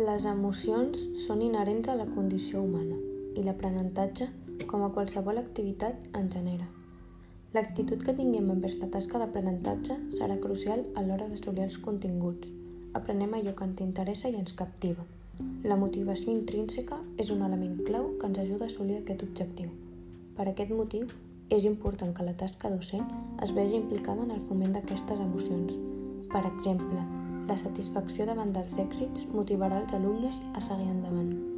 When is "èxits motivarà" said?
28.78-29.82